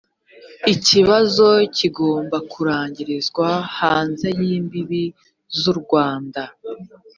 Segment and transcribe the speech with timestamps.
[0.73, 1.47] ikibazo
[1.77, 3.47] kigomba kurangirizwa
[3.79, 5.03] hanze y’imbibi
[5.59, 6.41] z’u rwanda